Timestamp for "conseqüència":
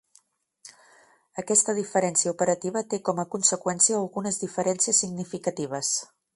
3.37-4.01